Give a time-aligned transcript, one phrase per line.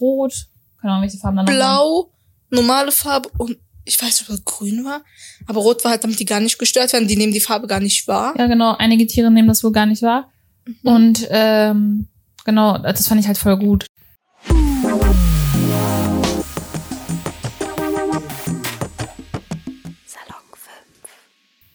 [0.00, 0.48] Rot,
[0.80, 1.56] keine Ahnung, welche Farben da noch waren.
[1.56, 2.12] Blau,
[2.50, 3.56] normale Farbe und
[3.86, 5.02] ich weiß nicht, ob es grün war.
[5.46, 7.08] Aber rot war halt, damit die gar nicht gestört werden.
[7.08, 8.34] Die nehmen die Farbe gar nicht wahr.
[8.36, 8.76] Ja, genau.
[8.76, 10.30] Einige Tiere nehmen das wohl gar nicht wahr.
[10.66, 10.74] Mhm.
[10.82, 12.08] Und ähm,
[12.44, 13.86] genau, das fand ich halt voll gut.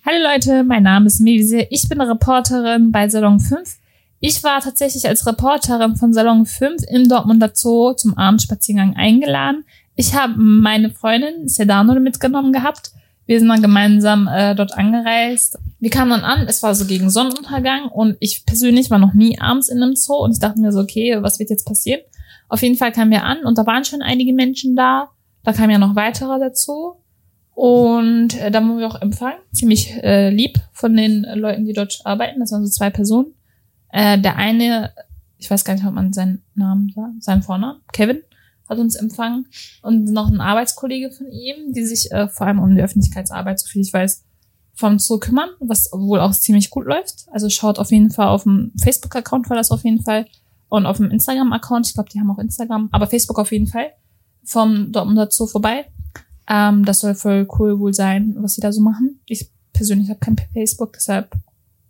[0.05, 1.65] Hallo Leute, mein Name ist Mevise.
[1.69, 3.80] Ich bin Reporterin bei Salon 5.
[4.23, 9.65] Ich war tatsächlich als Reporterin von Salon 5 im Dortmunder Zoo zum Abendspaziergang eingeladen.
[9.95, 12.91] Ich habe meine Freundin Sedano mitgenommen gehabt.
[13.25, 15.57] Wir sind dann gemeinsam äh, dort angereist.
[15.79, 19.39] Wir kamen dann an, es war so gegen Sonnenuntergang und ich persönlich war noch nie
[19.39, 22.01] abends in einem Zoo und ich dachte mir so, okay, was wird jetzt passieren?
[22.47, 25.09] Auf jeden Fall kamen wir an und da waren schon einige Menschen da.
[25.43, 26.93] Da kamen ja noch weitere dazu.
[27.55, 29.39] Und äh, da wurden wir auch empfangen.
[29.51, 32.39] Ziemlich äh, lieb von den Leuten, die dort arbeiten.
[32.39, 33.33] Das waren so zwei Personen.
[33.91, 34.91] Äh, der eine,
[35.37, 38.21] ich weiß gar nicht, ob man seinen Namen sah, seinen Vornamen, Kevin,
[38.69, 39.47] hat uns empfangen.
[39.81, 43.67] Und noch ein Arbeitskollege von ihm, die sich äh, vor allem um die Öffentlichkeitsarbeit, so
[43.67, 44.23] viel ich weiß,
[44.73, 47.25] vom Zoo kümmern, was wohl auch ziemlich gut läuft.
[47.31, 50.25] Also schaut auf jeden Fall auf dem Facebook-Account war das auf jeden Fall.
[50.69, 53.91] Und auf dem Instagram-Account, ich glaube, die haben auch Instagram, aber Facebook auf jeden Fall,
[54.43, 55.85] vom Dortmunder Zoo vorbei.
[56.47, 59.19] Ähm, das soll voll cool wohl sein, was sie da so machen.
[59.25, 61.35] Ich persönlich habe kein Facebook, deshalb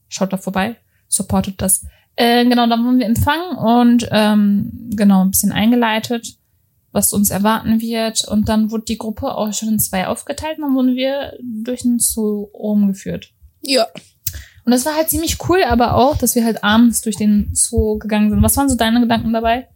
[0.09, 0.77] schaut da vorbei,
[1.11, 1.85] supportet das.
[2.15, 6.35] Äh, genau, dann wurden wir empfangen und ähm, genau ein bisschen eingeleitet,
[6.91, 8.27] was uns erwarten wird.
[8.27, 11.81] Und dann wurde die Gruppe auch schon in zwei aufgeteilt und dann wurden wir durch
[11.81, 13.31] den Zoo rumgeführt.
[13.61, 13.87] Ja.
[14.63, 17.97] Und das war halt ziemlich cool, aber auch, dass wir halt abends durch den Zoo
[17.97, 18.43] gegangen sind.
[18.43, 19.67] Was waren so deine Gedanken dabei?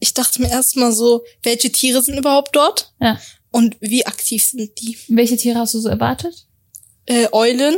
[0.00, 2.92] Ich dachte mir erstmal so, welche Tiere sind überhaupt dort?
[3.00, 3.18] Ja.
[3.50, 4.98] Und wie aktiv sind die?
[5.08, 6.48] Welche Tiere hast du so erwartet?
[7.06, 7.76] Äh, Eulen.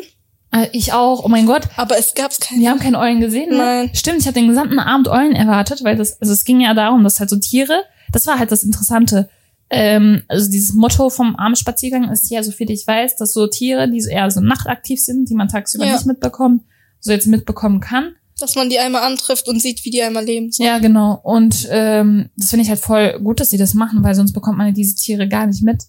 [0.57, 1.25] Äh, ich auch.
[1.25, 1.63] Oh mein Gott.
[1.77, 2.61] Aber es gab's keine.
[2.61, 3.57] Wir haben keine Eulen gesehen, ne?
[3.57, 3.91] Nein.
[3.95, 7.05] Stimmt, ich habe den gesamten Abend Eulen erwartet, weil das, also es ging ja darum,
[7.05, 7.83] dass halt so Tiere,
[8.13, 9.29] das war halt das Interessante.
[9.69, 13.91] Ähm, also dieses Motto vom Abendspaziergang ist ja, so viel ich weiß, dass so Tiere,
[13.91, 15.93] die so eher so nachtaktiv sind, die man tagsüber Ja.
[15.95, 16.63] nicht mitbekommt,
[17.01, 18.15] so jetzt mitbekommen kann.
[18.39, 20.51] Dass man die einmal antrifft und sieht, wie die einmal leben.
[20.59, 21.19] Ja, genau.
[21.23, 24.59] Und ähm, das finde ich halt voll gut, dass sie das machen, weil sonst bekommt
[24.59, 25.85] man ja diese Tiere gar nicht mit.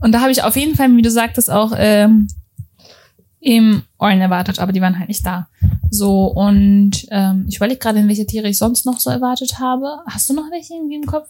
[0.00, 2.28] Und da habe ich auf jeden Fall, wie du sagtest, auch ähm,
[3.40, 5.48] eben Eulen erwartet, aber die waren halt nicht da.
[5.90, 9.98] So, und ähm, ich überlege gerade, in welche Tiere ich sonst noch so erwartet habe.
[10.06, 11.28] Hast du noch welche irgendwie im Kopf?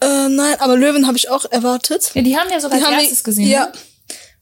[0.00, 2.10] Äh, nein, aber Löwen habe ich auch erwartet.
[2.14, 3.48] Ja, die haben wir sogar Die als erstes wir, gesehen.
[3.48, 3.66] Ja.
[3.66, 3.72] ne?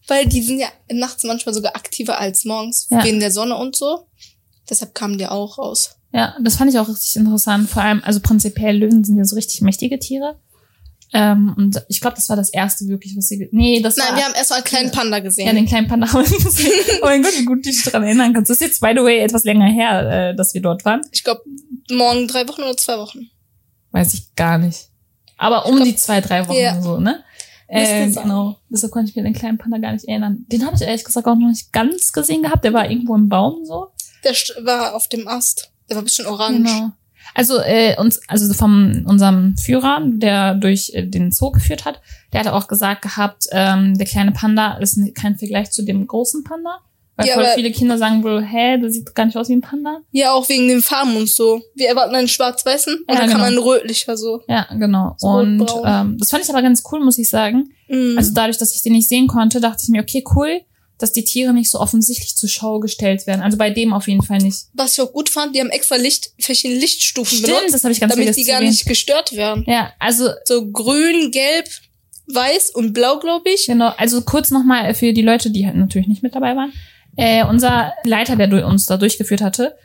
[0.08, 3.04] Weil die sind ja nachts manchmal sogar aktiver als morgens, Ja.
[3.04, 4.06] wegen der Sonne und so.
[4.68, 5.96] Deshalb kamen die auch raus.
[6.12, 7.68] Ja, das fand ich auch richtig interessant.
[7.68, 10.36] Vor allem, also prinzipiell Löwen sind ja so richtig mächtige Tiere.
[11.12, 13.48] Ähm, und ich glaube, das war das erste wirklich, was sie.
[13.50, 14.16] Nee, das Nein, war.
[14.16, 15.46] wir haben erst mal einen kleinen Panda gesehen.
[15.46, 16.70] Ja, den kleinen Panda haben wir gesehen.
[17.02, 18.48] Oh mein Gott, wie gut du dich daran erinnern kannst.
[18.50, 21.00] Das ist jetzt, by the way, etwas länger her, äh, dass wir dort waren.
[21.10, 21.42] ich glaube,
[21.90, 23.28] morgen drei Wochen oder zwei Wochen.
[23.90, 24.86] Weiß ich gar nicht.
[25.36, 26.80] Aber um glaub- die zwei, drei Wochen Ja.
[26.80, 27.24] so, ne?
[27.66, 28.56] Äh, genau.
[28.68, 30.44] Deshalb konnte ich mir den kleinen Panda gar nicht erinnern.
[30.48, 32.64] Den habe ich ehrlich gesagt auch noch nicht ganz gesehen gehabt.
[32.64, 33.88] Der war irgendwo im Baum so.
[34.24, 34.32] Der
[34.64, 35.70] war auf dem Ast.
[35.88, 36.64] Der war ein bisschen orange.
[36.70, 36.92] Genau.
[37.34, 42.00] Also äh, uns, also von unserem Führer, der durch äh, den Zoo geführt hat,
[42.32, 46.44] der hatte auch gesagt gehabt, ähm, der kleine Panda ist kein Vergleich zu dem großen
[46.44, 46.78] Panda.
[47.16, 49.60] Weil Ja, voll viele Kinder sagen wohl, hä, das sieht gar nicht aus wie ein
[49.60, 49.98] Panda.
[50.10, 51.60] Ja, auch wegen den Farben und so.
[51.74, 53.40] Wir erwarten einen schwarz-weißen und Ja, dann genau.
[53.40, 54.40] kam ein rötlicher so.
[54.48, 55.14] Ja, genau.
[55.18, 57.70] So und ähm, das fand ich aber ganz cool, muss ich sagen.
[57.88, 58.14] Mhm.
[58.16, 60.62] Also dadurch, dass ich den nicht sehen konnte, dachte ich mir, okay, cool,
[61.00, 63.40] dass die Tiere nicht so offensichtlich zur Schau gestellt werden.
[63.40, 64.66] Also bei dem auf jeden Fall nicht.
[64.74, 67.92] Was ich auch gut fand, die haben extra Licht, verschiedene Lichtstufen Stimmt, benutzt, das habe
[67.92, 69.64] ich ganz damit die gar nicht gestört werden.
[69.66, 71.68] Ja, also So grün, gelb,
[72.28, 73.66] weiß und blau, glaube ich.
[73.66, 76.72] Genau, also kurz nochmal für die Leute, die halt natürlich nicht mit dabei waren.
[77.16, 79.76] Äh, unser Leiter, der uns da durchgeführt hatte,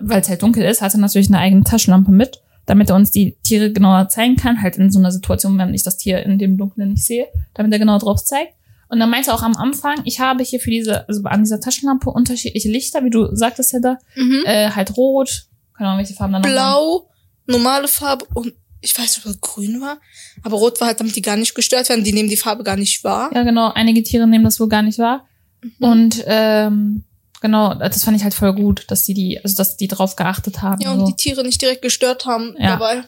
[0.00, 3.36] weil es halt dunkel ist, hatte natürlich eine eigene Taschenlampe mit, damit er uns die
[3.42, 6.56] Tiere genauer zeigen kann, halt in so einer Situation, wenn ich das Tier in dem
[6.56, 8.54] Dunkeln nicht sehe, damit er genau drauf zeigt.
[8.92, 11.60] Und dann meinte er auch am Anfang, ich habe hier für diese, also an dieser
[11.60, 14.42] Taschenlampe unterschiedliche Lichter, wie du sagtest ja da, Mhm.
[14.44, 16.52] äh, halt rot, keine Ahnung, welche Farben da noch waren.
[16.52, 17.08] Blau,
[17.46, 19.96] normale Farbe und ich weiß nicht, ob es grün war.
[20.42, 22.04] Aber rot war halt, damit die gar nicht gestört werden.
[22.04, 23.30] Die nehmen die Farbe gar nicht wahr.
[23.34, 23.72] Ja, genau.
[23.72, 25.24] Einige Tiere nehmen das wohl gar nicht wahr.
[25.62, 25.70] Mhm.
[25.78, 27.04] Und ähm,
[27.40, 30.60] genau, das fand ich halt voll gut, dass die die, also dass die drauf geachtet
[30.60, 30.82] haben.
[30.82, 31.06] Ja, und so.
[31.06, 32.76] die Tiere nicht direkt gestört haben Ja.
[32.76, 33.04] dabei.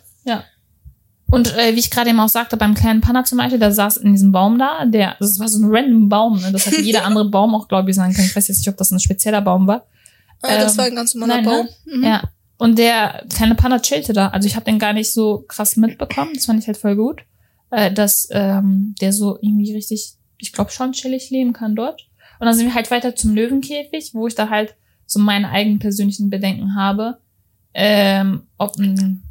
[1.34, 3.96] Und äh, wie ich gerade eben auch sagte, beim kleinen Panda zum Beispiel, der saß
[3.98, 6.52] in diesem Baum da, der, das war so ein random Baum, ne?
[6.52, 8.26] das hätte jeder andere Baum auch, glaube ich, sein können.
[8.26, 9.86] Ich weiß jetzt nicht, ob das ein spezieller Baum war.
[10.42, 11.68] Das Ähm, war ein ganz normaler nein, Baum.
[11.86, 11.96] ne?
[11.96, 12.04] Mhm.
[12.04, 12.22] Ja.
[12.56, 14.28] Und der kleine Panda chillte da.
[14.28, 16.30] Also ich habe den gar nicht so krass mitbekommen.
[16.34, 17.22] Das fand ich halt voll gut.
[17.70, 22.02] Äh, dass ähm, der so irgendwie richtig, ich glaube schon chillig leben kann dort.
[22.38, 24.76] Und dann sind wir halt weiter zum Löwenkäfig, wo ich da halt
[25.06, 27.18] so meine eigenen persönlichen Bedenken habe.
[27.74, 29.22] Ähm, ob ein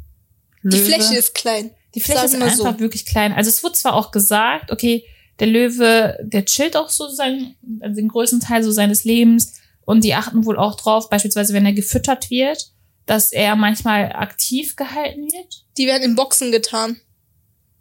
[0.62, 1.70] Die Löwe, Fläche ist klein.
[1.94, 2.80] Die Fläche ist einfach so.
[2.80, 3.32] wirklich klein.
[3.32, 5.04] Also es wurde zwar auch gesagt, okay,
[5.38, 9.54] der Löwe, der chillt auch so sein, also den größten Teil so seines Lebens
[9.84, 12.70] und die achten wohl auch drauf, beispielsweise wenn er gefüttert wird,
[13.06, 15.64] dass er manchmal aktiv gehalten wird.
[15.76, 17.00] Die werden in Boxen getan.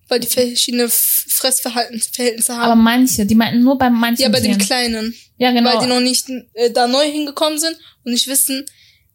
[0.10, 2.84] Weil die verschiedene Fressverhaltensverhältnisse Aber haben.
[2.84, 4.60] manche, die meinten nur bei manchen ja, bei den Tieren.
[4.60, 5.16] Kleinen.
[5.38, 5.74] Ja, genau.
[5.74, 8.66] Weil die noch nicht äh, da neu hingekommen sind und nicht wissen,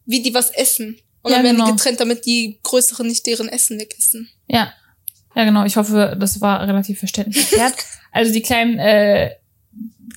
[0.05, 0.99] wie die was essen.
[1.21, 1.67] Und Ja, dann werden genau.
[1.69, 4.29] die getrennt, damit die Größeren nicht deren Essen wegessen.
[4.47, 4.73] Ja.
[5.35, 5.65] Ja, genau.
[5.65, 7.75] Ich hoffe, das war relativ verständlich erklärt.
[8.11, 9.35] also die kleinen, äh,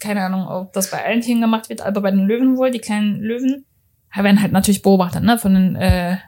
[0.00, 2.78] keine Ahnung, ob das bei allen Tieren gemacht wird, aber bei den Löwen wohl, die
[2.78, 3.64] kleinen Löwen
[4.14, 6.18] werden halt natürlich beobachtet, ne, von den äh,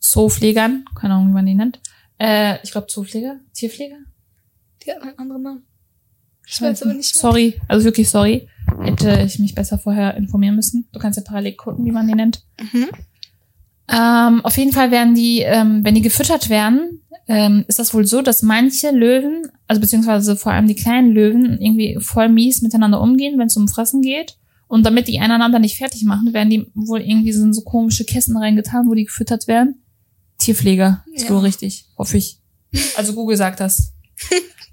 [0.00, 1.80] Zoopflegern, keine Ahnung, wie man die nennt.
[2.18, 3.98] Äh, ich glaube Zoopfleger, Tierpfleger.
[4.84, 5.66] Die hatten einen anderen Namen.
[6.46, 7.20] Ich weiß aber nicht mehr.
[7.20, 8.48] Sorry, also wirklich sorry.
[8.80, 10.88] Hätte ich mich besser vorher informieren müssen.
[10.92, 12.44] Du kannst ja parallel gucken, wie man die nennt.
[12.60, 12.88] Mhm.
[13.88, 18.06] Ähm, auf jeden Fall werden die, ähm, wenn die gefüttert werden, ähm, ist das wohl
[18.06, 23.00] so, dass manche Löwen, also beziehungsweise vor allem die kleinen Löwen, irgendwie voll mies miteinander
[23.00, 24.36] umgehen, wenn es um Fressen geht.
[24.68, 28.04] Und damit die einander nicht fertig machen, werden die wohl irgendwie so in so komische
[28.04, 29.82] Kästen reingetan, wo die gefüttert werden.
[30.38, 31.30] Tierpfleger, ist Ja.
[31.30, 32.38] wohl richtig, hoffe ich.
[32.96, 33.92] Also Google sagt das.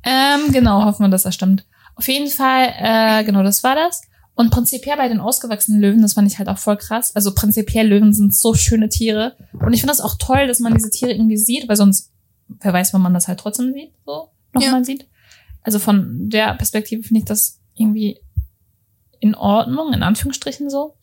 [0.03, 1.65] ähm, genau, hoffen wir, dass das stimmt.
[1.95, 4.01] Auf jeden Fall, äh, genau, das war das.
[4.35, 7.15] Und prinzipiell bei den ausgewachsenen Löwen, das fand ich halt auch voll krass.
[7.15, 9.35] Also prinzipiell Löwen sind so schöne Tiere.
[9.63, 12.11] Und ich finde das auch toll, dass man diese Tiere irgendwie sieht, weil sonst,
[12.61, 15.07] wer weiß, wann man das halt trotzdem sieht, so, nochmal sieht.
[15.61, 18.19] Also von der Perspektive finde ich das irgendwie
[19.19, 20.95] in Ordnung, in Anführungsstrichen so.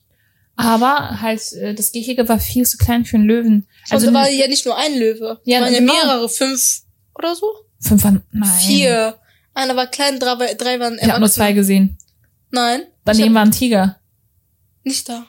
[0.56, 3.66] Aber halt, äh, das Gehege war viel zu klein für einen Löwen.
[3.88, 5.40] Also da war ja nicht nur ein Löwe.
[5.44, 5.94] Ja, Ja, waren ja genau.
[5.94, 6.82] mehrere, fünf
[7.14, 7.46] oder so?
[7.80, 8.50] fünf waren, nein.
[8.60, 9.18] Vier.
[9.54, 11.96] Einer war klein, drei, drei waren Ich habe nur zwei gesehen.
[12.50, 12.82] Nein.
[13.04, 13.98] Daneben war ein Tiger.
[14.84, 15.26] nicht da.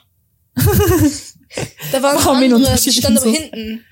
[0.54, 3.38] da waren Warum andere, die standen aber Zoos?
[3.38, 3.84] hinten.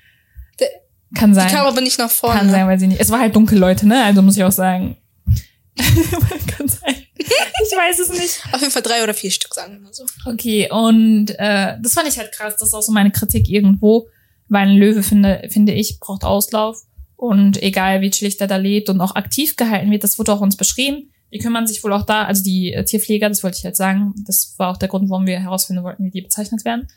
[1.15, 1.49] Kann Die sein.
[1.49, 2.39] kamen aber nicht nach vorne.
[2.39, 3.01] Kann sein, weil sie nicht.
[3.01, 4.03] Es war halt dunkel, Leute, ne?
[4.03, 4.97] Also muss ich auch sagen.
[5.77, 6.95] Kann sein.
[7.17, 8.43] Ich weiß es nicht.
[8.51, 10.05] Auf jeden Fall drei oder vier Stück, sagen wir mal so.
[10.25, 12.55] Okay, und äh, das fand ich halt krass.
[12.57, 14.07] Das ist auch so meine Kritik irgendwo,
[14.47, 16.81] weil ein Löwe, finde, finde ich, braucht Auslauf.
[17.15, 20.41] Und egal, wie chillig der da lebt und auch aktiv gehalten wird, das wurde auch
[20.41, 21.11] uns beschrieben.
[21.31, 24.13] Die kümmern sich wohl auch da, also die äh, Tierpfleger, das wollte ich halt sagen,
[24.25, 26.87] das war auch der Grund, warum wir herausfinden wollten, wie die bezeichnet werden,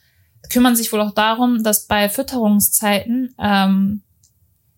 [0.50, 4.02] kümmern sich wohl auch darum, dass bei Fütterungszeiten ähm,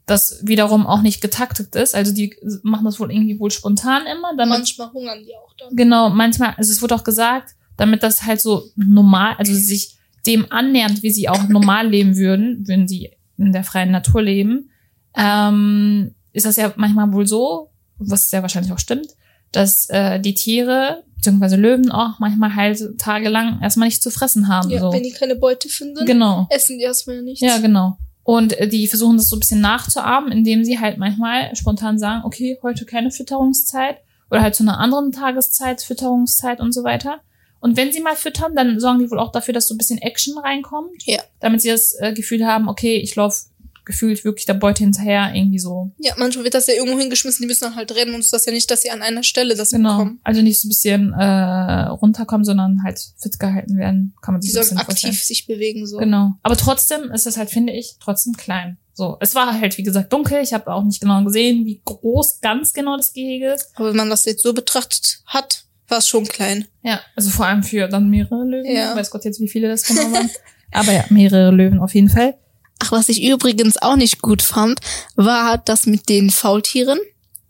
[0.06, 1.94] das wiederum auch nicht getaktet ist.
[1.94, 5.74] Also die machen das wohl irgendwie wohl spontan immer, damit Manchmal hungern die auch dann.
[5.76, 10.50] Genau, manchmal, also es wurde auch gesagt, damit das halt so normal, also sich dem
[10.50, 14.70] annähernd, wie sie auch normal leben würden, würden sie in der freien Natur leben,
[15.16, 19.08] ähm, ist das ja manchmal wohl so, was sehr wahrscheinlich auch stimmt,
[19.52, 24.70] dass äh, die Tiere, beziehungsweise Löwen auch manchmal halt tagelang erstmal nichts zu fressen haben.
[24.70, 24.92] Ja, so.
[24.92, 26.46] wenn die keine Beute finden, Genau.
[26.50, 27.40] essen die erstmal nichts.
[27.40, 27.98] Ja, genau.
[28.26, 32.24] Und äh, die versuchen das so ein bisschen nachzuahmen, indem sie halt manchmal spontan sagen,
[32.24, 33.98] okay, heute keine Fütterungszeit
[34.32, 37.20] oder halt zu einer anderen Tageszeit, Fütterungszeit und so weiter.
[37.60, 39.98] Und wenn sie mal füttern, dann sorgen die wohl auch dafür, dass so ein bisschen
[39.98, 41.06] Action reinkommt.
[41.06, 41.22] Ja.
[41.38, 43.46] Damit sie das äh, Gefühl haben, okay, ich laufe
[43.86, 45.90] gefühlt wirklich der Beute hinterher, irgendwie so.
[45.98, 48.32] Ja, manchmal wird das ja irgendwo hingeschmissen, die müssen dann halt rennen und es ist
[48.34, 49.92] das ja nicht, dass sie an einer Stelle das Genau.
[49.98, 50.20] bekommen.
[50.24, 54.14] Also nicht so ein bisschen äh, runterkommen, sondern halt fit gehalten werden.
[54.20, 55.10] Kann man Die sich so ein sollen bisschen vorstellen.
[55.14, 55.96] aktiv sich bewegen, so.
[55.96, 56.32] Genau.
[56.42, 58.76] Aber trotzdem ist es halt, finde ich, trotzdem klein.
[58.92, 60.42] So, es war halt, wie gesagt, dunkel.
[60.42, 63.70] Ich habe auch nicht genau gesehen, wie groß ganz genau das Gehege ist.
[63.76, 66.64] Aber wenn man das jetzt so betrachtet hat, war es schon klein.
[66.82, 68.74] Ja, also vor allem für dann mehrere Löwen.
[68.74, 68.96] Ja.
[68.96, 70.28] Weiß Gott jetzt, wie viele das genau waren.
[70.72, 72.36] Aber ja, mehrere Löwen auf jeden Fall.
[72.78, 74.80] Ach, was ich übrigens auch nicht gut fand,
[75.14, 76.98] war das mit den Faultieren.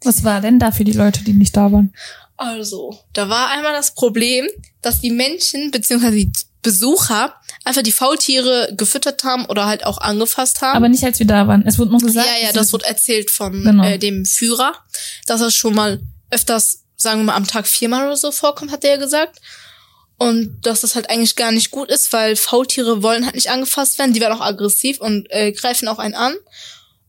[0.05, 1.93] Was war denn da für die Leute, die nicht da waren?
[2.37, 4.47] Also, da war einmal das Problem,
[4.83, 6.11] dass die Menschen bzw.
[6.11, 10.77] die Besucher einfach die Faultiere gefüttert haben oder halt auch angefasst haben.
[10.77, 11.65] Aber nicht, als wir da waren.
[11.67, 12.27] Es wurde nur gesagt.
[12.27, 13.85] ja, ja, das wurde erzählt von Genau.
[13.85, 14.75] äh, dem Führer,
[15.27, 18.85] dass das schon mal öfters, sagen wir mal, am Tag viermal oder so vorkommt, hat
[18.85, 19.41] er ja gesagt.
[20.19, 23.99] Und dass das halt eigentlich gar nicht gut ist, weil Faultiere wollen halt nicht angefasst
[23.99, 26.35] werden, die werden auch aggressiv und äh, greifen auch einen an.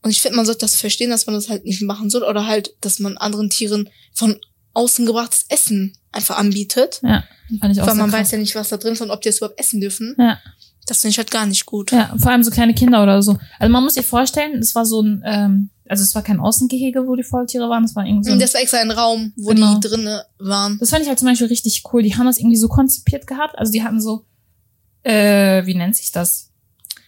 [0.01, 2.47] Und ich finde, man sollte das verstehen, dass man das halt nicht machen soll oder
[2.47, 4.39] halt, dass man anderen Tieren von
[4.73, 6.99] außen gebrachtes Essen einfach anbietet.
[7.03, 7.23] Ja,
[7.59, 8.21] fand ich auch weil man krass.
[8.21, 10.15] weiß ja nicht, was da drin ist und ob die es überhaupt essen dürfen.
[10.19, 10.37] Ja.
[10.85, 11.91] Das finde ich halt gar nicht gut.
[11.91, 13.37] Ja, vor allem so kleine Kinder oder so.
[13.59, 17.07] Also man muss sich vorstellen, es war so ein, ähm, also es war kein Außengehege,
[17.07, 19.33] wo die Faultiere waren, es war irgendwie so Und ein, das war extra ein Raum,
[19.37, 19.75] wo Genau.
[19.75, 20.77] die drinne waren.
[20.79, 22.03] Das fand ich halt zum Beispiel richtig cool.
[22.03, 23.57] Die haben das irgendwie so konzipiert gehabt.
[23.57, 24.25] Also die hatten so,
[25.03, 26.45] äh, wie nennt sich das?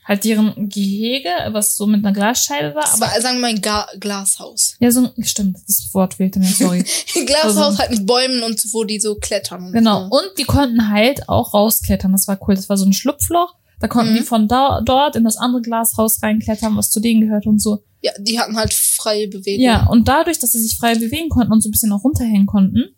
[0.05, 2.81] Halt deren Gehege, was so mit einer Glasscheibe war.
[2.81, 4.75] Das Aber war, sagen wir mal, ein Ga Glashaus.
[4.79, 6.83] ja, so ein, stimmt, das Wort fehlte mir, sorry.
[7.15, 9.71] Ein Glashaus Also- halt mit Bäumen und wo die so klettern.
[9.71, 10.09] Genau.
[10.09, 10.17] So.
[10.17, 12.11] Und die konnten halt auch rausklettern.
[12.11, 12.55] Das war cool.
[12.55, 13.53] Das war so ein Schlupfloch.
[13.79, 14.17] Da konnten Mhm.
[14.17, 17.83] die von da, dort in das andere Glashaus reinklettern, was zu denen gehört und so.
[18.01, 19.63] Ja, die hatten halt freie Bewegung.
[19.63, 22.45] Ja, und dadurch, dass sie sich frei bewegen konnten und so ein bisschen auch runterhängen
[22.45, 22.89] konnten,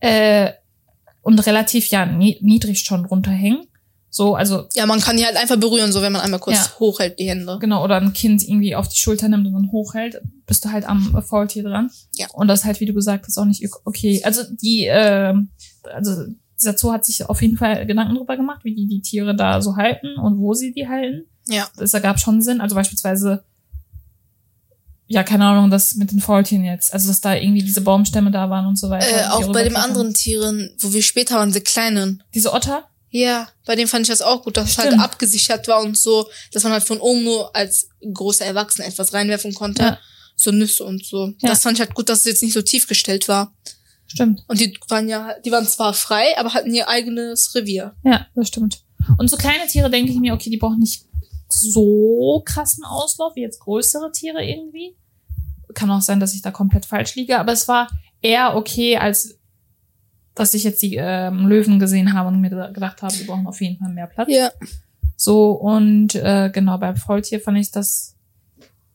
[0.00, 0.50] äh,
[1.22, 3.66] und relativ ja ni- niedrig schon runterhängen,
[4.10, 6.78] so, also Ja, man kann die halt einfach berühren, so wenn man einmal kurz Ja.
[6.78, 7.58] hochhält, die Hände.
[7.60, 10.84] genau, oder ein Kind irgendwie auf die Schulter nimmt und dann hochhält, bist du halt
[10.84, 11.90] am Faultier dran.
[12.14, 12.26] Ja.
[12.32, 14.22] Und das halt, wie du gesagt hast, auch nicht okay.
[14.24, 15.34] Also die, äh,
[15.92, 16.26] also
[16.64, 19.60] dieser Zoo hat sich auf jeden Fall Gedanken drüber gemacht, wie die die Tiere da
[19.60, 21.26] so halten und wo sie die halten.
[21.46, 21.68] Ja.
[21.76, 22.60] Das ergab schon Sinn.
[22.60, 23.44] Also beispielsweise,
[25.06, 26.92] ja, keine Ahnung, das mit den Faultieren jetzt.
[26.92, 29.06] Also, dass da irgendwie diese Baumstämme da waren und so weiter.
[29.06, 32.22] Äh, auch bei den anderen Tieren, wo wir später waren, die kleinen.
[32.34, 32.88] Diese Otter?
[33.10, 35.04] Ja, bei dem fand ich das auch gut, dass es halt Stimmt.
[35.04, 39.54] abgesichert war und so, dass man halt von oben nur als großer Erwachsener etwas reinwerfen
[39.54, 39.82] konnte.
[39.82, 39.98] Ja.
[40.36, 41.32] So Nüsse und so.
[41.38, 41.50] Ja.
[41.50, 43.54] Das fand ich halt gut, dass es jetzt nicht so tief gestellt war.
[44.06, 44.44] Stimmt.
[44.48, 47.94] Und die waren ja, die waren zwar frei, aber hatten ihr eigenes Revier.
[48.04, 48.84] Ja, das stimmt.
[49.18, 51.06] Und so kleine Tiere denke ich mir, okay, die brauchen nicht
[51.48, 54.96] so krassen Auslauf wie jetzt größere Tiere irgendwie.
[55.74, 57.88] Kann auch sein, dass ich da komplett falsch liege, aber es war
[58.20, 59.38] eher okay, als
[60.34, 63.60] dass ich jetzt die ähm, Löwen gesehen habe und mir gedacht habe, die brauchen auf
[63.60, 64.28] jeden Fall mehr Platz.
[64.30, 64.50] Ja.
[65.16, 68.16] So, und äh, genau, beim Faultier fand ich das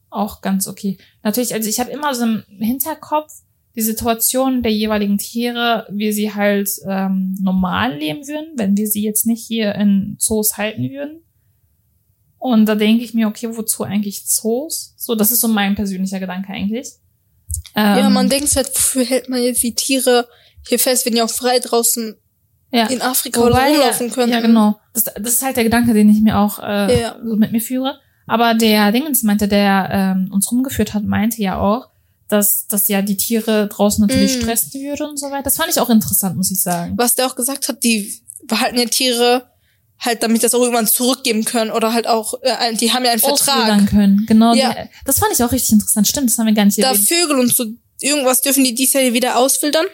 [0.10, 0.98] auch ganz okay.
[1.24, 3.32] Natürlich, also ich habe immer so im Hinterkopf
[3.80, 9.02] die Situation der jeweiligen Tiere, wie sie halt ähm, normal leben würden, wenn wir sie
[9.04, 11.22] jetzt nicht hier in Zoos halten würden.
[12.38, 14.94] Und da denke ich mir, okay, wozu eigentlich Zoos?
[14.98, 16.88] So, das ist so mein persönlicher Gedanke eigentlich.
[17.76, 20.28] ja, Ähm, man denkt halt, wofür hält man jetzt die Tiere
[20.68, 22.16] hier fest, wenn die auch frei draußen
[22.72, 22.88] ja.
[22.88, 24.32] in Afrika oder Wobei, rumlaufen können?
[24.34, 24.78] Ja, genau.
[24.94, 27.16] Das, das ist halt der Gedanke, den ich mir auch äh, Ja.
[27.24, 27.98] so mit mir führe.
[28.28, 31.90] Aber der Dingens meinte, der ähm, uns rumgeführt hat, meinte ja auch,
[32.30, 34.42] dass, dass ja die Tiere draußen natürlich Mm.
[34.42, 35.44] stressen würde und so weiter.
[35.44, 36.94] Das fand ich auch interessant, muss ich sagen.
[36.96, 39.50] Was der auch gesagt hat, die behalten ja Tiere
[40.00, 43.20] halt, damit das auch irgendwann zurückgeben können oder halt auch, äh, die haben ja einen
[43.20, 43.90] Vertrag.
[43.90, 44.26] können.
[44.28, 44.54] Genau.
[44.54, 44.74] Ja.
[44.74, 46.08] Die, das fand ich auch richtig interessant.
[46.08, 47.08] Stimmt, das haben wir gar nicht Da erwähnt.
[47.08, 47.66] Vögel und so
[48.00, 49.86] irgendwas dürfen die dies Jahr wieder auswildern.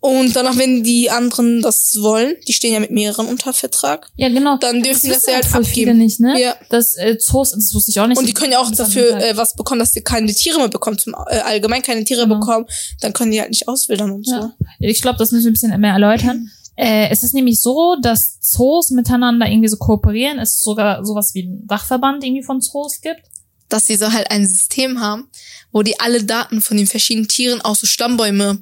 [0.00, 4.28] Und danach, wenn die anderen das wollen, die stehen ja mit mehreren unter Vertrag, Ja,
[4.28, 4.56] genau.
[4.58, 5.98] dann dürfen die das wissen ja halt voll viele abgeben.
[6.04, 6.40] nicht, ne?
[6.40, 6.54] Ja.
[6.68, 8.18] Das äh, Zoos, das wusste ich auch nicht.
[8.18, 10.98] Und die können ja auch dafür äh, was bekommen, dass die keine Tiere mehr bekommen,
[10.98, 12.38] zum, äh, allgemein keine Tiere Genau.
[12.38, 12.66] bekommen,
[13.00, 14.34] dann können die halt nicht auswildern und so.
[14.34, 14.54] Ja.
[14.78, 16.50] Ich glaube, das müssen wir ein bisschen mehr erläutern.
[16.78, 20.38] Äh, es ist nämlich so, dass Zoos miteinander irgendwie so kooperieren.
[20.38, 23.22] Es sogar sowas wie ein Dachverband irgendwie von Zoos gibt.
[23.70, 25.30] Dass sie so halt ein System haben,
[25.72, 28.58] wo die alle Daten von den verschiedenen Tieren, auch so Stammbäume,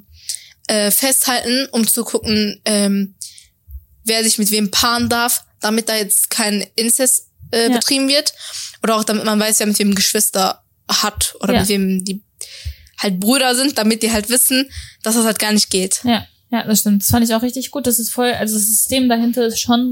[0.67, 3.15] äh, festhalten, um zu gucken, ähm,
[4.03, 7.75] wer sich mit wem paaren darf, damit da jetzt kein Inzest äh, Ja.
[7.77, 8.33] betrieben wird.
[8.83, 11.59] Oder auch damit man weiß, wer mit wem Geschwister hat oder Ja.
[11.61, 12.23] mit wem die
[12.97, 14.69] halt Brüder sind, damit die halt wissen,
[15.03, 16.01] dass das halt gar nicht geht.
[16.03, 17.01] Ja, ja, das stimmt.
[17.03, 17.87] Das fand ich auch richtig gut.
[17.87, 19.91] Das ist voll, also das System dahinter ist schon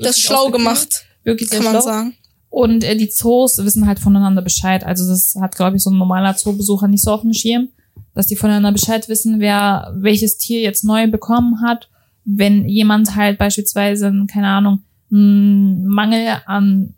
[0.00, 1.84] Das ist schlau gemacht, Wirklich sehr kann man schlau.
[1.84, 2.16] sagen.
[2.48, 4.82] Und äh, die Zoos wissen halt voneinander Bescheid.
[4.84, 7.68] Also das hat, glaube ich, so ein normaler Zoobesucher nicht so auf dem Schirm,
[8.14, 11.88] dass die voneinander Bescheid wissen, wer welches Tier jetzt neu bekommen hat.
[12.24, 16.94] Wenn jemand halt beispielsweise, keine Ahnung, einen Mangel an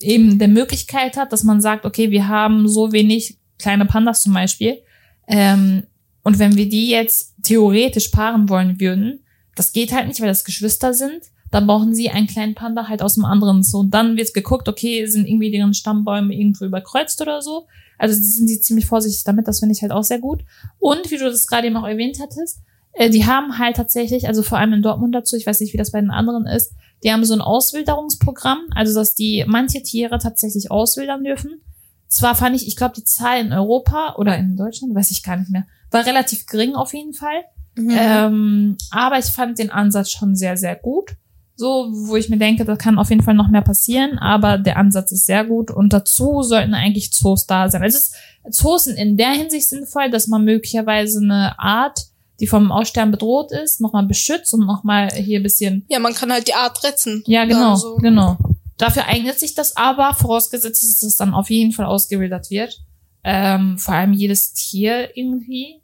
[0.00, 4.34] eben der Möglichkeit hat, dass man sagt, okay, wir haben so wenig kleine Pandas zum
[4.34, 4.78] Beispiel.
[5.26, 5.84] Ähm,
[6.22, 9.20] und wenn wir die jetzt theoretisch paaren wollen würden,
[9.54, 11.22] das geht halt nicht, weil das Geschwister sind.
[11.50, 13.80] Dann brauchen sie einen kleinen Panda halt aus dem anderen Zoo.
[13.80, 17.66] Und dann wird geguckt, okay, sind irgendwie deren Stammbäume irgendwo überkreuzt oder so.
[18.02, 20.44] Also sind sie ziemlich vorsichtig damit, das finde ich halt auch sehr gut.
[20.80, 22.58] Und wie du das gerade eben auch erwähnt hattest,
[22.94, 25.78] äh, die haben halt tatsächlich, also vor allem in Dortmund dazu, ich weiß nicht, wie
[25.78, 26.72] das bei den anderen ist,
[27.04, 31.60] die haben so ein Auswilderungsprogramm, also dass die manche Tiere tatsächlich auswildern dürfen.
[32.08, 35.36] Zwar fand ich, ich glaube, die Zahl in Europa oder in Deutschland, weiß ich gar
[35.36, 37.44] nicht mehr, war relativ gering auf jeden Fall.
[37.76, 37.96] Mhm.
[37.96, 41.12] Ähm, aber ich fand den Ansatz schon sehr, sehr gut.
[41.54, 44.78] So, wo ich mir denke, da kann auf jeden Fall noch mehr passieren, aber der
[44.78, 47.82] Ansatz ist sehr gut und dazu sollten eigentlich Zoos da sein.
[47.82, 48.14] Also es ist,
[48.50, 52.06] Zoos sind in der Hinsicht sinnvoll, dass man möglicherweise eine Art,
[52.40, 56.32] die vom Aussterben bedroht ist, nochmal beschützt und nochmal hier ein bisschen ja, man kann
[56.32, 57.22] halt die Art retten.
[57.26, 57.96] ja, genau, so.
[57.96, 58.38] genau.
[58.78, 62.80] Dafür eignet sich das aber, vorausgesetzt, dass es dann auf jeden Fall ausgewildert wird.
[63.22, 65.80] Ähm, vor allem jedes Tier irgendwie.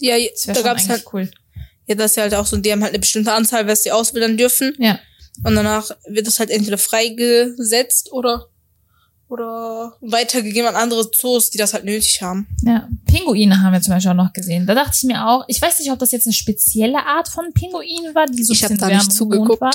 [0.00, 0.14] Ja,
[0.46, 1.30] da gab's eigentlich halt, cool.
[1.88, 3.92] Ja, das ist ja halt auch so, die haben halt eine bestimmte Anzahl, was sie
[3.92, 4.74] auswildern dürfen.
[4.78, 4.98] Ja.
[5.44, 8.48] Und danach wird das halt entweder freigesetzt oder,
[9.28, 12.46] oder weitergegeben an andere Zoos, die das halt nötig haben.
[12.62, 14.66] Ja, Pinguine haben wir zum Beispiel auch noch gesehen.
[14.66, 17.52] Da dachte ich mir auch, ich weiß nicht, ob das jetzt eine spezielle Art von
[17.52, 19.60] Pinguin war, die so ein Ich hab bisschen da nicht zugeguckt.
[19.60, 19.70] war.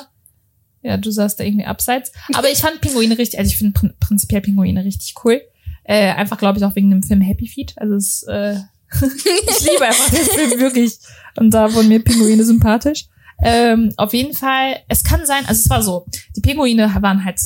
[0.81, 2.11] Ja, du saßt da irgendwie abseits.
[2.33, 5.41] Aber ich fand Pinguine richtig, also ich finde prin prinzipiell Pinguine richtig cool.
[5.85, 7.73] Äh, einfach, glaube ich, auch wegen dem Film Happy Feet.
[7.77, 8.57] Also es, äh,
[9.01, 10.97] ich liebe einfach den Film wirklich.
[11.35, 13.05] Und da wurden mir Pinguine sympathisch.
[13.41, 17.39] Ähm, auf jeden Fall, es kann sein, also es war so, die Pinguine waren halt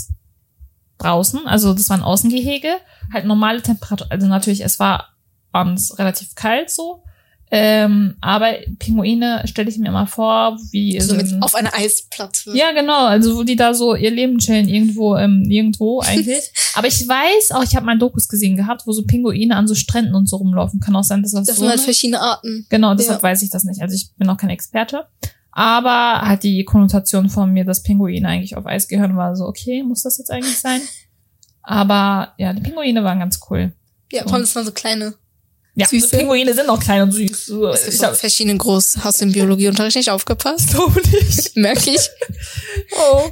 [0.98, 2.78] draußen, also das waren Außengehege,
[3.14, 5.16] halt normale Temperatur, also natürlich, es war
[5.52, 7.04] abends relativ kalt so,
[7.50, 12.52] ähm, aber Pinguine stelle ich mir immer vor, wie So mit auf einer Eisplatte.
[12.54, 13.06] ja, genau.
[13.06, 16.52] Also wo die da so ihr Leben chillen irgendwo, ähm, irgendwo eigentlich.
[16.76, 19.76] Aber ich weiß auch, ich habe mal Dokus gesehen gehabt, wo so Pinguine an so
[19.76, 20.80] Stränden und so rumlaufen.
[20.82, 22.66] Kann auch sein, dass das, Das so sind halt eine- verschiedene Arten.
[22.70, 23.24] Genau, deshalb Ja.
[23.30, 23.82] weiß ich das nicht.
[23.82, 25.06] Also ich bin auch kein Experte.
[25.52, 29.82] Aber halt die Konnotation von mir, dass Pinguine eigentlich auf Eis gehören, war so, okay,
[29.84, 30.82] muss das jetzt eigentlich sein?
[31.64, 33.74] Aber ja, die Pinguine waren ganz cool.
[34.12, 35.16] Ja, vor allem das waren so kleine.
[35.80, 36.18] Ja, Süße.
[36.18, 37.46] Pinguine sind auch klein und süß.
[37.46, 38.98] So, ich so hab, verschiedene groß.
[39.04, 40.70] Hast du im Biologieunterricht nicht aufgepasst?
[40.72, 41.56] glaube nicht.
[41.56, 42.10] Merke ich.
[43.00, 43.30] Oh.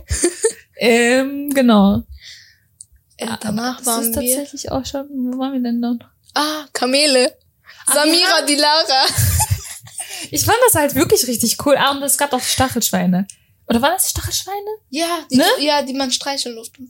[0.77, 2.03] ähm, genau.
[3.17, 4.35] Äh, Aber danach das waren ist wir.
[4.35, 6.03] tatsächlich auch schon, wo waren wir denn dann?
[6.35, 7.35] Ah, Kamele.
[7.87, 8.45] Ah, Samira, ja.
[8.45, 9.05] die Lara.
[10.31, 11.75] Ich fand das halt wirklich richtig cool.
[11.77, 13.27] Ah, und es gab auch Stachelschweine.
[13.67, 14.57] Oder waren das Stachelschweine?
[14.89, 15.45] Ja, die, Ne?
[15.59, 16.81] ja, die man streicheln durfte.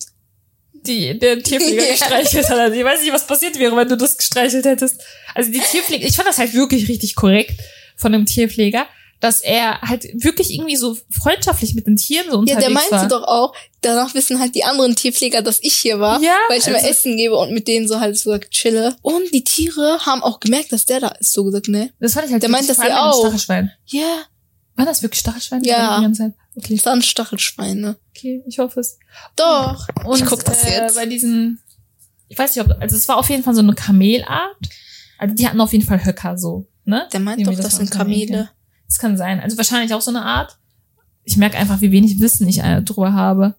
[0.88, 1.92] Die der Tierpfleger Ja.
[1.92, 2.58] gestreichelt hat.
[2.60, 5.01] Also ich weiß nicht, was passiert wäre, wenn du das gestreichelt hättest.
[5.34, 7.60] Also die Tierpfleger, ich fand das halt wirklich richtig korrekt
[7.98, 8.86] von dem Tierpfleger,
[9.22, 12.92] dass er halt wirklich irgendwie so freundschaftlich mit den Tieren so Ja, unterwegs der meinte
[12.92, 13.08] war.
[13.08, 16.22] doch auch, danach wissen halt die anderen Tierpfleger, dass ich hier war.
[16.22, 18.96] Ja, Weil ich immer also- Essen gebe und mit denen so halt so chille.
[19.01, 21.92] Und die Tiere haben auch gemerkt, dass der da ist, so gesagt, ne?
[22.00, 23.34] Das fand ich halt Der meint das ja auch.
[23.86, 24.24] Ja,
[24.75, 25.63] War das wirklich Stachelschwein?
[25.63, 26.01] Ja.
[26.56, 27.98] Okay, das waren Stachelschweine.
[28.12, 28.98] okay, ich hoffe es.
[29.36, 29.88] Doch.
[30.06, 30.96] Und ich guck das äh, jetzt.
[30.96, 31.60] bei diesen,
[32.28, 34.58] ich weiß nicht, ob, also es war auf jeden Fall so eine Kamelart.
[35.18, 37.08] Also die hatten auf jeden Fall Höcker so, ne?
[37.12, 38.34] Der meint Irgendwie doch, das sind Amerika.
[38.34, 38.50] Kamele.
[38.88, 39.40] Das kann sein.
[39.40, 40.58] Also wahrscheinlich auch so eine Art.
[41.24, 43.56] Ich merke einfach, wie wenig Wissen ich äh, drüber habe.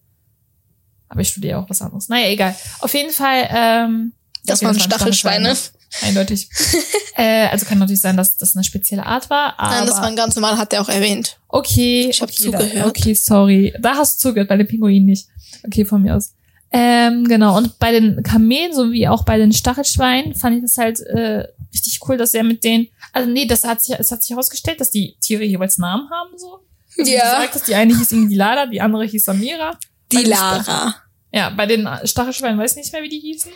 [1.09, 2.09] Aber ich studiere auch was anderes.
[2.09, 2.55] Naja, egal.
[2.81, 4.13] Auf jeden Fall, ähm,
[4.45, 5.57] Das okay, waren Stachelschweine.
[6.03, 6.49] Eindeutig.
[7.17, 9.59] äh, also kann natürlich sein, dass das eine spezielle Art war.
[9.59, 11.39] Aber Nein, das waren ganz normal, hat er auch erwähnt.
[11.49, 12.09] Okay.
[12.11, 12.73] Ich hab okay, zugehört.
[12.75, 13.75] Da, okay, sorry.
[13.81, 15.29] Da hast du zugehört, bei den Pinguinen nicht.
[15.65, 16.35] Okay, von mir aus.
[16.73, 17.57] Ähm, genau.
[17.57, 22.01] Und bei den Kamelen sowie auch bei den Stachelschweinen fand ich das halt äh, richtig
[22.09, 22.89] cool, dass er mit denen.
[23.13, 26.37] Also nee, das hat sich, es hat sich herausgestellt, dass die Tiere jeweils Namen haben
[26.37, 26.61] so.
[26.99, 27.37] Also Ja.
[27.37, 29.79] Du sagtest, die eine hieß irgendwie Lada, die andere hieß Samira.
[30.13, 30.95] Die Lara.
[31.33, 33.51] Ja, bei den Stachelschweinen weiß ich nicht mehr, wie die hießen.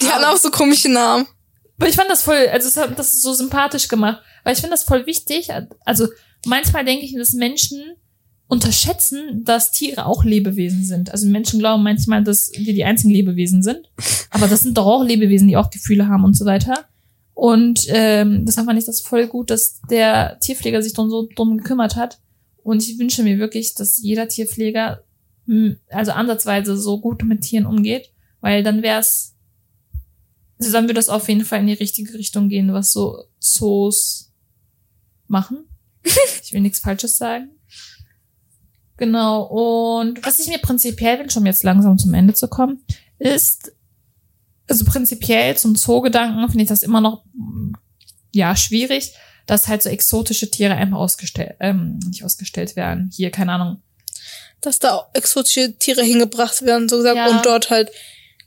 [0.00, 1.26] Die hatten auch so komische Namen.
[1.78, 4.60] Aber ich fand das voll, also es hat das ist so sympathisch gemacht, weil ich
[4.60, 5.48] finde das voll wichtig.
[5.84, 6.06] Also
[6.46, 7.82] manchmal denke ich, dass Menschen
[8.46, 11.10] unterschätzen, dass Tiere auch Lebewesen sind.
[11.10, 13.90] Also Menschen glauben manchmal, dass wir die einzigen Lebewesen sind,
[14.30, 16.84] aber das sind doch auch Lebewesen, die auch Gefühle haben und so weiter.
[17.32, 21.58] Und ähm, deshalb fand ich das voll gut, dass der Tierpfleger sich drum so drum
[21.58, 22.20] gekümmert hat.
[22.62, 25.02] Und ich wünsche mir wirklich, dass jeder Tierpfleger
[25.90, 28.10] also ansatzweise so gut mit Tieren umgeht,
[28.40, 29.33] weil dann wäre es
[30.72, 34.32] dann wird das auf jeden Fall in die richtige Richtung gehen, was so Zoos
[35.26, 35.64] machen.
[36.42, 37.50] Ich will nichts Falsches sagen.
[38.96, 39.42] Genau.
[39.42, 42.84] Und was ich mir prinzipiell wünsche, um jetzt langsam zum Ende zu kommen,
[43.18, 43.72] ist,
[44.68, 47.72] also prinzipiell zum Zoo-Gedanken finde ich das immer noch, mm,
[48.32, 49.12] ja, schwierig,
[49.46, 53.10] dass halt so exotische Tiere einfach ausgestellt, ähm, nicht ausgestellt werden.
[53.14, 53.82] Hier, keine Ahnung,
[54.60, 57.28] Dass da auch exotische Tiere hingebracht werden, so gesagt, Ja.
[57.28, 57.90] und dort halt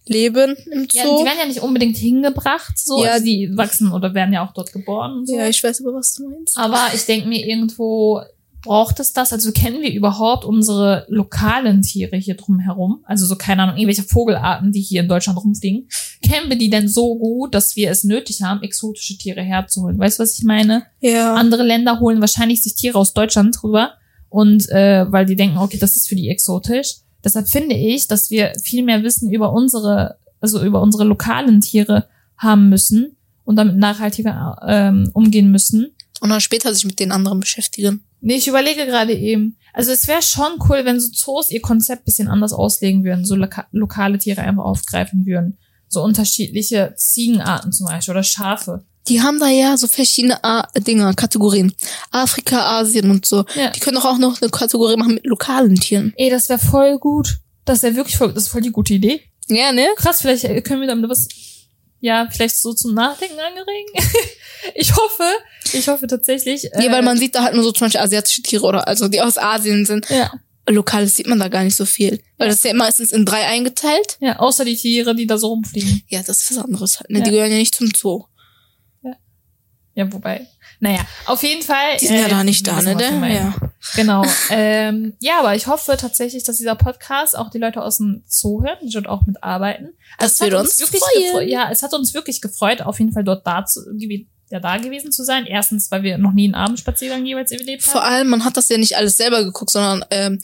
[0.10, 1.20] leben im Ja, Zoo.
[1.20, 3.04] die werden ja nicht unbedingt hingebracht, so.
[3.04, 3.12] Ja.
[3.12, 5.26] Also die wachsen oder werden ja auch dort geboren.
[5.26, 5.36] So.
[5.38, 6.58] Ja, ich weiß aber, was du meinst.
[6.58, 8.22] Aber ich denke mir, irgendwo
[8.64, 9.32] braucht es das.
[9.32, 13.04] Also kennen wir überhaupt unsere lokalen Tiere hier drumherum?
[13.06, 15.88] Also so, keine Ahnung, irgendwelche Vogelarten, die hier in Deutschland rumfliegen.
[16.22, 19.98] Kennen wir die denn so gut, dass wir es nötig haben, exotische Tiere herzuholen?
[19.98, 20.84] Weißt du, was ich meine?
[21.00, 21.36] Ja.
[21.36, 23.94] Andere Länder holen wahrscheinlich sich Tiere aus Deutschland rüber.
[24.30, 26.96] Und äh, weil die denken, okay, das ist für die exotisch.
[27.28, 32.08] Deshalb finde ich, dass wir viel mehr Wissen über unsere, also über unsere lokalen Tiere
[32.38, 35.88] haben müssen und damit nachhaltiger ähm, umgehen müssen.
[36.22, 38.06] Und dann später sich mit den anderen beschäftigen.
[38.22, 39.58] Nee, ich überlege gerade eben.
[39.74, 43.36] Also es wäre schon cool, wenn so Zoos ihr Konzept bisschen anders auslegen würden, so
[43.36, 45.58] loka lokale Tiere einfach aufgreifen würden.
[45.90, 48.86] So unterschiedliche Ziegenarten zum Beispiel oder Schafe.
[49.08, 51.74] Die haben da ja so verschiedene A Dinger, Kategorien.
[52.12, 53.46] Afrika, Asien und so.
[53.56, 53.70] Ja.
[53.72, 56.14] Die können doch auch noch eine Kategorie machen mit lokalen Tieren.
[56.18, 57.38] Ey, das wäre voll gut.
[57.66, 59.22] Das wäre wirklich voll, das ist voll die gute Idee.
[59.48, 59.88] Ja, ne?
[59.96, 61.28] Krass, vielleicht äh, können wir damit was,
[62.00, 63.92] ja, vielleicht so zum Nachdenken angeregen.
[64.76, 65.24] ich hoffe,
[65.74, 66.64] ich hoffe tatsächlich.
[66.64, 69.22] Ja, weil man sieht da halt nur so zum Beispiel asiatische Tiere oder also die
[69.22, 70.10] aus Asien sind.
[70.10, 70.32] ja,
[70.70, 72.22] Lokales sieht man da gar nicht so viel.
[72.38, 74.18] Weil das ist ja meistens in drei eingeteilt.
[74.20, 76.04] ja, außer die Tiere, die da so rumfliegen.
[76.10, 77.10] Ja, das ist was anderes halt.
[77.10, 77.20] Ne?
[77.20, 77.26] Ja.
[77.26, 78.26] Die gehören ja nicht zum Zoo.
[79.98, 80.46] Ja, wobei.
[80.80, 81.98] Naja, auf jeden Fall.
[82.00, 82.96] Die sind ja äh, da nicht da, ne?
[82.96, 83.10] Der?
[83.28, 83.56] Ja.
[83.96, 84.24] Genau.
[84.52, 88.62] ähm, ja, aber ich hoffe tatsächlich, dass dieser Podcast auch die Leute aus dem Zoo
[88.64, 89.96] hören, die dort auch mitarbeiten.
[90.20, 91.24] Das es hat würde uns wirklich freuen.
[91.26, 91.50] gefreut.
[91.50, 93.82] Ja, es hat uns wirklich gefreut, auf jeden Fall dort da zu,
[94.52, 95.48] ja, da gewesen zu sein.
[95.48, 97.92] Erstens, weil wir noch nie einen Abendspaziergang jeweils erlebt haben.
[97.94, 100.40] Vor allem, man hat das ja nicht alles selber geguckt, sondern ähm,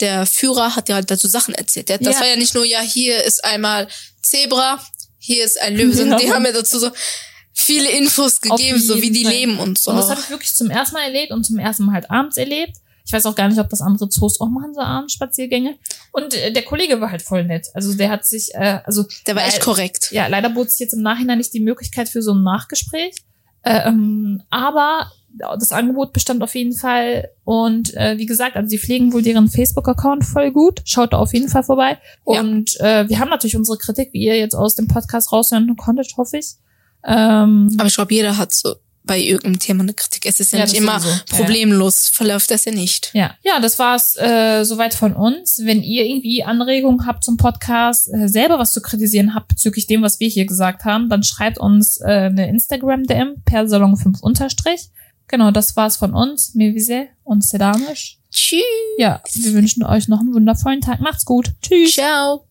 [0.00, 1.88] der Führer hat ja halt dazu Sachen erzählt.
[1.88, 2.20] Der, das Ja.
[2.20, 3.88] war ja nicht nur, ja, hier ist einmal
[4.20, 4.78] Zebra,
[5.16, 6.34] hier ist ein Löwe, sondern die Ja.
[6.34, 6.90] haben ja dazu so
[7.68, 9.32] viele Infos gegeben, so wie die Fall.
[9.32, 9.90] leben und so.
[9.90, 12.36] Und das habe ich wirklich zum ersten Mal erlebt und zum ersten Mal halt abends
[12.36, 12.76] erlebt.
[13.04, 15.76] Ich weiß auch gar nicht, ob das andere Zoos auch machen, so Abendspaziergänge.
[16.12, 17.68] Und äh, der Kollege war halt voll nett.
[17.72, 20.10] Also der hat sich, äh, also der war echt äh, korrekt.
[20.12, 23.14] ja, leider bot sich jetzt im Nachhinein nicht die Möglichkeit für so ein Nachgespräch.
[23.62, 25.10] Äh, ähm, aber
[25.58, 27.30] das Angebot bestand auf jeden Fall.
[27.44, 30.82] Und äh, wie gesagt, also sie pflegen wohl deren Facebook-Account voll gut.
[30.84, 31.98] Schaut da auf jeden Fall vorbei.
[32.26, 32.40] Ja.
[32.40, 36.14] Und äh, wir haben natürlich unsere Kritik, wie ihr jetzt aus dem Podcast raushören konntet,
[36.16, 36.56] hoffe ich.
[37.04, 38.74] Ähm, Aber ich glaube, jeder hat so
[39.08, 40.26] bei irgendeinem Thema eine Kritik.
[40.26, 41.00] Es ist ja, Ja, nicht immer.
[41.00, 41.20] Ja.
[41.36, 43.10] problemlos, verläuft das ja nicht.
[43.14, 45.60] Ja, ja, das war's äh, soweit von uns.
[45.64, 50.02] Wenn ihr irgendwie Anregungen habt zum Podcast, äh, selber was zu kritisieren habt bezüglich dem,
[50.02, 54.90] was wir hier gesagt haben, dann schreibt uns äh, eine Instagram-DM per Salon5 unterstrich.
[55.26, 56.54] Genau, das war's von uns.
[56.54, 58.18] Mevise und Sedanisch.
[58.30, 58.62] Tschüss.
[58.98, 61.00] Ja, wir wünschen euch noch einen wundervollen Tag.
[61.00, 61.52] Macht's gut.
[61.62, 61.94] Tschüss.
[61.94, 62.47] Ciao.